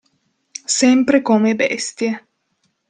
[0.77, 2.27] Sempre come bestie.